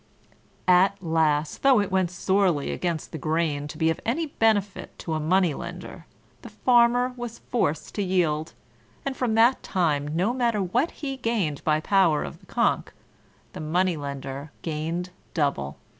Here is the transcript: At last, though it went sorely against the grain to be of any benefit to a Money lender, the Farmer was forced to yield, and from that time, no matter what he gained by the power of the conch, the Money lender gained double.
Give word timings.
At 0.67 0.97
last, 1.03 1.61
though 1.61 1.79
it 1.79 1.91
went 1.91 2.09
sorely 2.09 2.71
against 2.71 3.11
the 3.11 3.19
grain 3.19 3.67
to 3.67 3.77
be 3.77 3.91
of 3.91 3.99
any 4.03 4.25
benefit 4.25 4.97
to 4.97 5.13
a 5.13 5.19
Money 5.19 5.53
lender, 5.53 6.07
the 6.41 6.49
Farmer 6.49 7.13
was 7.15 7.37
forced 7.37 7.93
to 7.93 8.01
yield, 8.01 8.53
and 9.05 9.15
from 9.15 9.35
that 9.35 9.61
time, 9.61 10.15
no 10.15 10.33
matter 10.33 10.57
what 10.63 10.89
he 11.05 11.17
gained 11.17 11.63
by 11.63 11.79
the 11.79 11.87
power 11.87 12.23
of 12.23 12.39
the 12.39 12.47
conch, 12.47 12.87
the 13.53 13.59
Money 13.61 13.95
lender 13.95 14.49
gained 14.63 15.11
double. 15.35 15.77